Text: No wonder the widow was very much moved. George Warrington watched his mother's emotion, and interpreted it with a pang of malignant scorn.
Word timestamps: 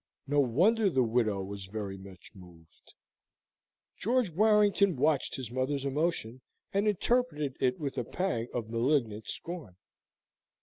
No 0.25 0.39
wonder 0.39 0.89
the 0.89 1.03
widow 1.03 1.43
was 1.43 1.65
very 1.65 1.95
much 1.95 2.31
moved. 2.33 2.95
George 3.97 4.31
Warrington 4.31 4.95
watched 4.95 5.35
his 5.35 5.51
mother's 5.51 5.85
emotion, 5.85 6.41
and 6.73 6.87
interpreted 6.87 7.55
it 7.59 7.77
with 7.79 7.99
a 7.99 8.03
pang 8.03 8.47
of 8.51 8.71
malignant 8.71 9.27
scorn. 9.27 9.75